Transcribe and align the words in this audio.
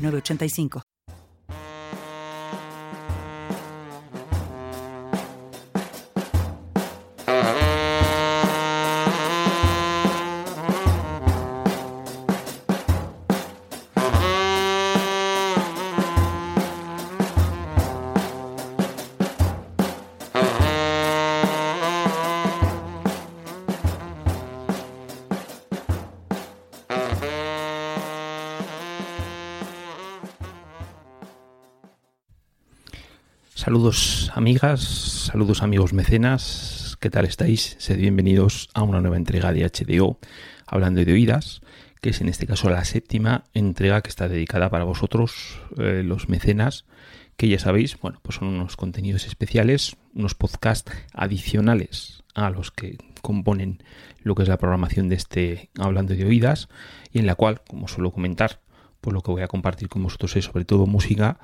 985. 0.00 0.89
Saludos 33.70 34.32
amigas, 34.34 34.80
saludos 35.30 35.62
amigos 35.62 35.92
mecenas, 35.92 36.96
¿qué 36.98 37.08
tal 37.08 37.24
estáis? 37.24 37.76
Sed 37.78 38.00
bienvenidos 38.00 38.68
a 38.74 38.82
una 38.82 39.00
nueva 39.00 39.16
entrega 39.16 39.52
de 39.52 39.64
HDO, 39.64 40.18
hablando 40.66 41.04
de 41.04 41.12
oídas, 41.12 41.60
que 42.00 42.10
es 42.10 42.20
en 42.20 42.28
este 42.28 42.48
caso 42.48 42.68
la 42.68 42.84
séptima 42.84 43.44
entrega 43.54 44.00
que 44.02 44.08
está 44.08 44.28
dedicada 44.28 44.70
para 44.70 44.82
vosotros, 44.82 45.60
eh, 45.78 46.02
los 46.04 46.28
mecenas, 46.28 46.84
que 47.36 47.46
ya 47.46 47.60
sabéis, 47.60 47.96
bueno, 48.00 48.18
pues 48.22 48.38
son 48.38 48.48
unos 48.48 48.74
contenidos 48.74 49.24
especiales, 49.28 49.96
unos 50.16 50.34
podcasts 50.34 50.90
adicionales 51.14 52.24
a 52.34 52.50
los 52.50 52.72
que 52.72 52.98
componen 53.22 53.84
lo 54.24 54.34
que 54.34 54.42
es 54.42 54.48
la 54.48 54.58
programación 54.58 55.08
de 55.08 55.14
este 55.14 55.70
Hablando 55.78 56.16
de 56.16 56.24
Oídas, 56.24 56.68
y 57.12 57.20
en 57.20 57.26
la 57.26 57.36
cual, 57.36 57.62
como 57.68 57.86
suelo 57.86 58.10
comentar, 58.10 58.58
pues 59.00 59.14
lo 59.14 59.22
que 59.22 59.30
voy 59.30 59.42
a 59.42 59.48
compartir 59.48 59.88
con 59.88 60.02
vosotros 60.02 60.36
es 60.36 60.44
sobre 60.44 60.64
todo 60.64 60.86
música, 60.86 61.38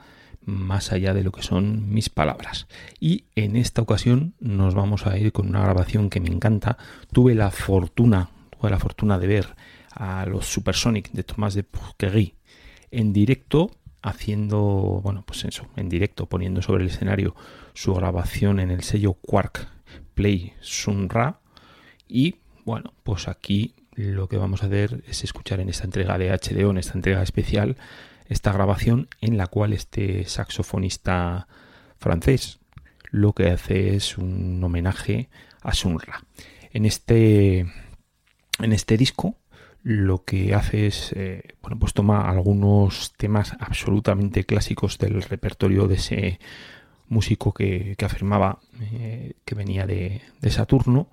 más 0.45 0.93
allá 0.93 1.15
de 1.15 1.25
lo 1.25 1.33
que 1.33 1.43
son 1.43 1.93
mis 1.93 2.09
palabras. 2.09 2.69
Y 3.01 3.25
en 3.35 3.57
esta 3.57 3.83
ocasión 3.83 4.35
nos 4.39 4.75
vamos 4.75 5.07
a 5.07 5.19
ir 5.19 5.33
con 5.33 5.49
una 5.49 5.63
grabación 5.63 6.11
que 6.11 6.21
me 6.21 6.29
encanta. 6.29 6.79
Tuve 7.13 7.35
la 7.35 7.51
fortuna, 7.51 8.31
tuve 8.51 8.71
la 8.71 8.79
fortuna 8.79 9.19
de 9.19 9.27
ver 9.27 9.57
a 9.91 10.27
los 10.27 10.47
Supersonic 10.47 11.11
de 11.13 11.25
Tomás 11.25 11.55
de 11.55 11.65
Pourquerie 11.65 12.37
en 12.91 13.13
directo 13.13 13.71
haciendo, 14.03 15.01
bueno, 15.03 15.25
pues 15.27 15.45
eso, 15.45 15.67
en 15.75 15.89
directo 15.89 16.27
poniendo 16.27 16.63
sobre 16.63 16.85
el 16.85 16.91
escenario 16.91 17.35
su 17.75 17.93
grabación 17.95 18.61
en 18.61 18.71
el 18.71 18.83
sello 18.83 19.15
Quark 19.15 19.69
Play 20.15 20.53
Sunra 20.61 21.41
y 22.09 22.37
bueno, 22.65 22.95
pues 23.03 23.29
aquí 23.29 23.75
lo 23.97 24.29
que 24.29 24.37
vamos 24.37 24.63
a 24.63 24.67
hacer 24.67 25.03
es 25.09 25.25
escuchar 25.25 25.61
en 25.61 25.69
esta 25.69 25.85
entrega 25.85 26.19
de 26.19 26.31
HDO, 26.31 26.71
en 26.71 26.79
esta 26.79 26.93
entrega 26.93 27.23
especial, 27.23 27.77
esta 28.29 28.53
grabación 28.53 29.09
en 29.21 29.39
la 29.39 29.47
cual 29.47 29.73
este 29.73 30.25
saxofonista 30.27 31.49
francés 31.97 32.61
lo 33.11 33.33
que 33.33 33.51
hace 33.51 33.97
es 33.97 34.19
un 34.19 34.63
homenaje 34.63 35.29
a 35.63 35.73
Sunra. 35.73 36.25
En 36.73 36.85
este, 36.85 37.61
en 37.61 38.73
este 38.73 38.97
disco 38.97 39.37
lo 39.83 40.25
que 40.25 40.55
hace 40.55 40.89
es, 40.89 41.13
eh, 41.13 41.55
bueno, 41.63 41.79
pues 41.79 41.95
toma 41.95 42.29
algunos 42.29 43.15
temas 43.17 43.53
absolutamente 43.61 44.45
clásicos 44.45 44.99
del 44.99 45.23
repertorio 45.23 45.87
de 45.87 45.95
ese 45.95 46.41
músico 47.09 47.55
que, 47.55 47.97
afirmaba 48.05 48.59
eh, 48.81 49.35
que 49.45 49.55
venía 49.55 49.87
de 49.87 50.21
Saturno 50.51 51.09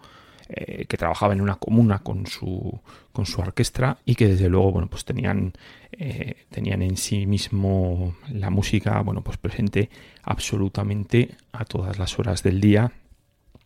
eh, 0.50 0.86
que 0.88 0.98
trabajaba 0.98 1.34
en 1.34 1.42
una 1.42 1.56
comuna 1.56 2.00
con 2.00 2.28
su, 2.28 2.82
con 3.12 3.26
su 3.26 3.40
orquesta 3.40 4.00
y 4.06 4.16
que 4.16 4.28
desde 4.28 4.50
luego 4.50 4.74
bueno, 4.74 4.90
pues 4.90 5.06
tenían, 5.06 5.54
eh, 5.92 6.46
tenían 6.50 6.82
en 6.82 6.98
sí 6.98 7.26
mismo 7.26 8.16
la 8.30 8.50
música 8.50 9.00
bueno, 9.02 9.22
pues 9.24 9.38
presente 9.38 9.90
absolutamente 10.24 11.38
a 11.54 11.66
todas 11.66 11.98
las 11.98 12.20
horas 12.20 12.44
del 12.44 12.60
día. 12.60 12.92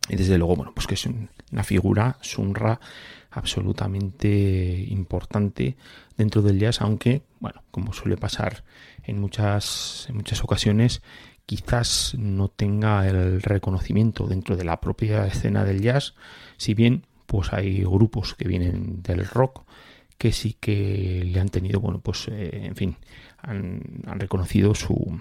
Y 0.08 0.16
desde 0.16 0.38
luego 0.38 0.56
bueno, 0.56 0.72
pues 0.74 0.86
que 0.86 0.94
es 0.94 1.06
una 1.52 1.64
figura, 1.64 2.16
Sunra, 2.20 2.80
absolutamente 3.30 4.86
importante 4.88 5.76
dentro 6.16 6.42
del 6.42 6.58
jazz, 6.58 6.80
aunque, 6.80 7.22
bueno, 7.40 7.62
como 7.70 7.92
suele 7.92 8.16
pasar 8.16 8.64
en 9.04 9.20
muchas, 9.20 10.06
en 10.08 10.16
muchas 10.16 10.42
ocasiones, 10.42 11.02
quizás 11.48 12.14
no 12.18 12.48
tenga 12.48 13.08
el 13.08 13.40
reconocimiento 13.40 14.26
dentro 14.26 14.54
de 14.54 14.64
la 14.64 14.82
propia 14.82 15.26
escena 15.26 15.64
del 15.64 15.80
jazz, 15.80 16.12
si 16.58 16.74
bien 16.74 17.06
pues 17.24 17.54
hay 17.54 17.84
grupos 17.84 18.34
que 18.34 18.46
vienen 18.46 19.02
del 19.02 19.24
rock 19.24 19.62
que 20.18 20.30
sí 20.30 20.58
que 20.60 21.22
le 21.24 21.40
han 21.40 21.48
tenido, 21.48 21.80
bueno, 21.80 22.00
pues 22.00 22.28
eh, 22.28 22.66
en 22.66 22.76
fin, 22.76 22.96
han, 23.38 23.80
reconocido 24.18 24.74
su, 24.74 25.18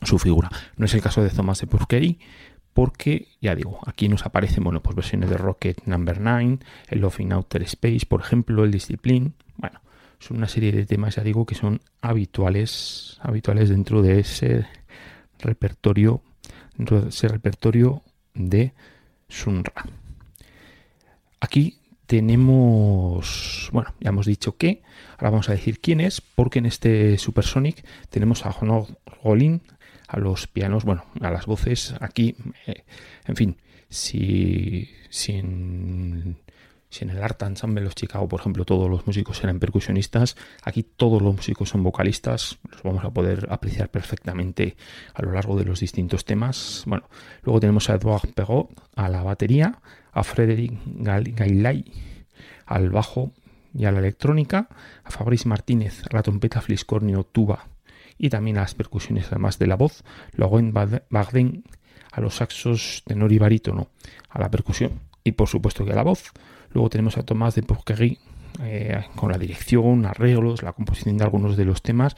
su 0.00 0.18
figura. 0.18 0.48
No 0.78 0.86
es 0.86 0.94
el 0.94 1.02
caso 1.02 1.22
de 1.22 1.28
Thomas 1.28 1.60
de 1.60 2.16
porque, 2.72 3.28
ya 3.42 3.54
digo, 3.54 3.80
aquí 3.86 4.08
nos 4.08 4.24
aparecen, 4.24 4.64
bueno, 4.64 4.80
pues 4.80 4.96
versiones 4.96 5.28
de 5.28 5.36
Rocket 5.36 5.82
Number 5.84 6.22
9, 6.22 6.58
el 6.88 7.00
Love 7.00 7.20
in 7.20 7.32
Outer 7.32 7.64
Space, 7.64 8.06
por 8.08 8.22
ejemplo, 8.22 8.64
el 8.64 8.70
Discipline, 8.70 9.34
bueno, 9.58 9.82
son 10.20 10.38
una 10.38 10.48
serie 10.48 10.72
de 10.72 10.86
temas, 10.86 11.16
ya 11.16 11.22
digo, 11.22 11.44
que 11.44 11.54
son 11.54 11.82
habituales, 12.00 13.18
habituales 13.20 13.68
dentro 13.68 14.00
de 14.00 14.20
ese 14.20 14.66
repertorio, 15.38 16.22
ese 17.08 17.28
repertorio 17.28 18.02
de 18.34 18.72
Sunra. 19.28 19.84
Aquí 21.40 21.78
tenemos, 22.06 23.68
bueno, 23.72 23.94
ya 24.00 24.08
hemos 24.08 24.26
dicho 24.26 24.56
que, 24.56 24.82
ahora 25.18 25.30
vamos 25.30 25.48
a 25.48 25.52
decir 25.52 25.80
quién 25.80 26.00
es, 26.00 26.20
porque 26.20 26.58
en 26.58 26.66
este 26.66 27.18
Supersonic 27.18 27.84
tenemos 28.08 28.46
a 28.46 28.50
Honor 28.50 28.86
Golin, 29.22 29.62
a 30.08 30.18
los 30.18 30.46
pianos, 30.46 30.84
bueno, 30.84 31.04
a 31.20 31.30
las 31.30 31.46
voces, 31.46 31.94
aquí, 32.00 32.34
eh, 32.66 32.84
en 33.26 33.36
fin, 33.36 33.56
si, 33.90 34.90
si 35.10 35.32
en 35.32 36.38
si 36.90 37.04
en 37.04 37.10
el 37.10 37.22
Art 37.22 37.42
Ensemble 37.42 37.82
los 37.82 37.94
Chicago, 37.94 38.28
por 38.28 38.40
ejemplo, 38.40 38.64
todos 38.64 38.88
los 38.88 39.06
músicos 39.06 39.42
eran 39.44 39.58
percusionistas, 39.58 40.36
aquí 40.62 40.82
todos 40.82 41.20
los 41.20 41.36
músicos 41.36 41.68
son 41.68 41.82
vocalistas, 41.82 42.58
los 42.70 42.82
vamos 42.82 43.04
a 43.04 43.10
poder 43.10 43.46
apreciar 43.50 43.90
perfectamente 43.90 44.76
a 45.14 45.22
lo 45.22 45.32
largo 45.32 45.56
de 45.56 45.64
los 45.64 45.80
distintos 45.80 46.24
temas. 46.24 46.84
Bueno, 46.86 47.08
luego 47.42 47.60
tenemos 47.60 47.90
a 47.90 47.94
Edouard 47.94 48.32
Perrault 48.34 48.70
a 48.96 49.08
la 49.08 49.22
batería, 49.22 49.80
a 50.12 50.24
Frédéric 50.24 50.78
Gaillay 50.84 51.84
al 52.66 52.90
bajo 52.90 53.32
y 53.74 53.84
a 53.84 53.92
la 53.92 53.98
electrónica, 53.98 54.68
a 55.04 55.10
Fabrice 55.10 55.48
Martínez 55.48 56.02
a 56.10 56.16
la 56.16 56.22
trompeta, 56.22 56.60
fliscornio, 56.60 57.24
tuba 57.24 57.68
y 58.16 58.30
también 58.30 58.58
a 58.58 58.62
las 58.62 58.74
percusiones 58.74 59.26
además 59.30 59.58
de 59.58 59.66
la 59.66 59.76
voz, 59.76 60.04
Laurent 60.32 60.74
Bardin 61.08 61.64
a 62.10 62.20
los 62.20 62.36
saxos 62.36 63.02
tenor 63.06 63.32
y 63.32 63.38
barítono, 63.38 63.88
a 64.28 64.40
la 64.40 64.50
percusión 64.50 65.00
y 65.22 65.32
por 65.32 65.48
supuesto 65.48 65.84
que 65.84 65.92
a 65.92 65.96
la 65.96 66.02
voz. 66.02 66.32
Luego 66.72 66.90
tenemos 66.90 67.16
a 67.18 67.22
Tomás 67.22 67.54
de 67.54 67.62
Porquerie 67.62 68.18
eh, 68.62 69.04
con 69.14 69.30
la 69.30 69.38
dirección, 69.38 70.06
arreglos, 70.06 70.62
la 70.62 70.72
composición 70.72 71.16
de 71.16 71.24
algunos 71.24 71.56
de 71.56 71.64
los 71.64 71.82
temas, 71.82 72.16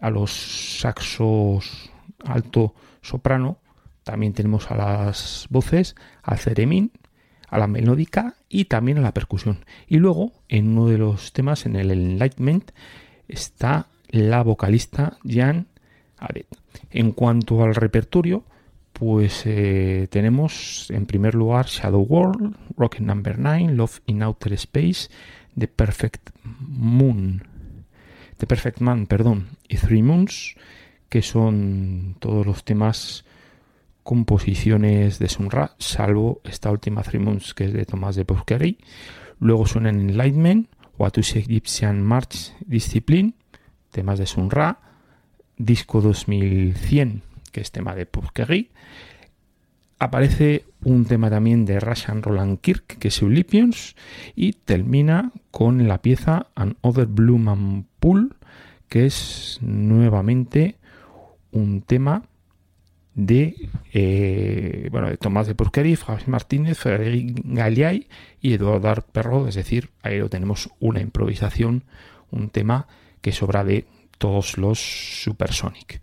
a 0.00 0.10
los 0.10 0.32
saxos 0.80 1.90
alto 2.24 2.74
soprano, 3.02 3.58
también 4.02 4.34
tenemos 4.34 4.70
a 4.70 4.76
las 4.76 5.46
voces, 5.50 5.94
al 6.22 6.38
ceremín, 6.38 6.92
a 7.48 7.58
la 7.58 7.66
melódica 7.66 8.34
y 8.48 8.66
también 8.66 8.98
a 8.98 9.02
la 9.02 9.14
percusión. 9.14 9.64
Y 9.86 9.96
luego, 9.96 10.32
en 10.48 10.68
uno 10.76 10.88
de 10.88 10.98
los 10.98 11.32
temas, 11.32 11.66
en 11.66 11.76
el 11.76 11.90
Enlightenment, 11.90 12.72
está 13.28 13.86
la 14.08 14.42
vocalista 14.42 15.18
Jan 15.26 15.66
Adet. 16.18 16.46
En 16.90 17.12
cuanto 17.12 17.62
al 17.62 17.74
repertorio, 17.74 18.44
pues 19.04 19.42
eh, 19.44 20.08
tenemos 20.10 20.90
en 20.90 21.04
primer 21.04 21.34
lugar 21.34 21.66
Shadow 21.66 22.00
World, 22.00 22.56
Rocket 22.74 23.02
Number 23.02 23.38
9, 23.38 23.74
Love 23.74 24.00
in 24.06 24.22
Outer 24.22 24.54
Space, 24.54 25.10
The 25.58 25.68
Perfect 25.68 26.30
Moon, 26.42 27.46
The 28.38 28.46
Perfect 28.46 28.80
Man, 28.80 29.06
perdón, 29.06 29.48
y 29.68 29.76
Three 29.76 30.02
Moons, 30.02 30.54
que 31.10 31.20
son 31.20 32.16
todos 32.18 32.46
los 32.46 32.64
temas 32.64 33.26
composiciones 34.04 35.18
de 35.18 35.28
Sunra, 35.28 35.72
salvo 35.76 36.40
esta 36.42 36.70
última 36.70 37.02
Three 37.02 37.20
Moons 37.20 37.52
que 37.52 37.66
es 37.66 37.74
de 37.74 37.84
Tomás 37.84 38.16
de 38.16 38.24
Porquerie. 38.24 38.78
Luego 39.38 39.66
suenan 39.66 40.00
Enlightenment, 40.00 40.70
to 40.96 41.20
Egyptian 41.20 42.02
March 42.02 42.54
Discipline, 42.60 43.34
temas 43.90 44.18
de 44.18 44.24
Sun 44.24 44.48
Ra, 44.48 44.78
disco 45.58 46.00
2100, 46.00 47.33
que 47.54 47.60
es 47.60 47.70
tema 47.70 47.94
de 47.94 48.04
Purkery. 48.04 48.72
Aparece 50.00 50.64
un 50.82 51.04
tema 51.04 51.30
también 51.30 51.64
de 51.64 51.78
Russian 51.78 52.20
Roland 52.20 52.58
Kirk, 52.60 52.98
que 52.98 53.08
es 53.08 53.22
Eulipions, 53.22 53.94
y 54.34 54.54
termina 54.54 55.30
con 55.52 55.86
la 55.86 56.02
pieza 56.02 56.48
An 56.56 56.76
Other 56.80 57.06
Blue 57.06 57.40
and 57.48 57.84
Pool, 58.00 58.34
que 58.88 59.06
es 59.06 59.60
nuevamente 59.62 60.78
un 61.52 61.82
tema 61.82 62.24
de, 63.14 63.54
eh, 63.92 64.88
bueno, 64.90 65.08
de 65.08 65.16
Tomás 65.16 65.46
de 65.46 65.54
Purquery, 65.54 65.94
Javier 65.94 66.28
Martínez, 66.28 66.76
Frederic 66.76 67.40
Galliay 67.44 68.08
y 68.40 68.54
Eduardo 68.54 69.06
Perro, 69.12 69.46
es 69.46 69.54
decir, 69.54 69.90
ahí 70.02 70.18
lo 70.18 70.28
tenemos 70.28 70.70
una 70.80 71.00
improvisación, 71.00 71.84
un 72.32 72.50
tema 72.50 72.88
que 73.20 73.30
sobra 73.30 73.62
de 73.62 73.86
todos 74.18 74.58
los 74.58 74.80
Supersonic. 75.22 76.02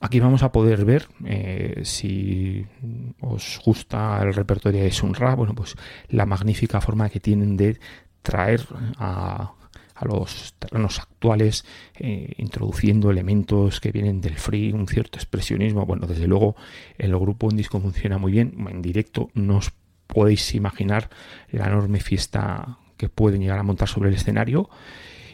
Aquí 0.00 0.20
vamos 0.20 0.42
a 0.42 0.52
poder 0.52 0.84
ver 0.84 1.08
eh, 1.24 1.80
si 1.84 2.64
os 3.20 3.60
gusta 3.64 4.20
el 4.22 4.34
repertorio 4.34 4.82
de 4.82 4.92
Sunra, 4.92 5.34
bueno, 5.34 5.54
pues 5.54 5.74
la 6.08 6.26
magnífica 6.26 6.80
forma 6.80 7.08
que 7.08 7.20
tienen 7.20 7.56
de 7.56 7.78
traer 8.22 8.64
a 8.98 9.54
a 9.98 10.04
los 10.04 10.54
terrenos 10.58 11.00
actuales, 11.00 11.64
eh, 11.98 12.32
introduciendo 12.38 13.10
elementos 13.10 13.80
que 13.80 13.90
vienen 13.90 14.20
del 14.20 14.36
free, 14.36 14.72
un 14.72 14.86
cierto 14.86 15.18
expresionismo. 15.18 15.86
Bueno, 15.86 16.06
desde 16.06 16.28
luego 16.28 16.54
el 16.98 17.16
grupo 17.18 17.50
en 17.50 17.56
disco 17.56 17.80
funciona 17.80 18.18
muy 18.18 18.32
bien, 18.32 18.54
en 18.68 18.80
directo 18.80 19.30
no 19.34 19.56
os 19.56 19.72
podéis 20.06 20.54
imaginar 20.54 21.10
la 21.50 21.66
enorme 21.66 22.00
fiesta 22.00 22.78
que 22.96 23.08
pueden 23.08 23.40
llegar 23.40 23.58
a 23.58 23.62
montar 23.64 23.88
sobre 23.88 24.08
el 24.10 24.14
escenario. 24.14 24.70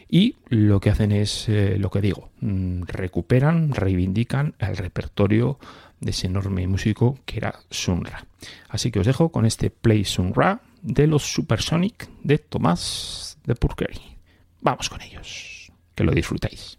Y 0.09 0.37
lo 0.49 0.81
que 0.81 0.91
hacen 0.91 1.13
es 1.13 1.49
eh, 1.49 1.77
lo 1.79 1.91
que 1.91 2.01
digo, 2.01 2.31
mm, 2.41 2.83
recuperan, 2.83 3.73
reivindican 3.73 4.55
el 4.59 4.77
repertorio 4.77 5.59
de 6.01 6.11
ese 6.11 6.27
enorme 6.27 6.67
músico 6.67 7.19
que 7.25 7.39
era 7.39 7.61
Sunra. 7.71 8.27
Así 8.69 8.91
que 8.91 9.01
os 9.01 9.07
dejo 9.07 9.31
con 9.31 9.47
este 9.47 9.71
Play 9.71 10.05
Sunra 10.05 10.61
de 10.83 11.07
los 11.07 11.23
Supersonic 11.33 12.09
de 12.23 12.39
Tomás 12.39 13.39
de 13.45 13.55
Purkery. 13.55 14.19
Vamos 14.61 14.89
con 14.89 15.01
ellos. 15.01 15.73
Que 15.95 16.05
lo 16.05 16.13
disfrutéis. 16.13 16.79